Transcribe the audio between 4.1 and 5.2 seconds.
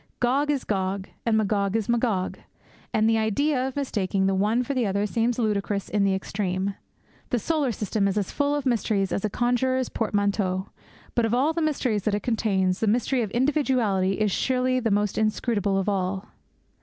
the one for the other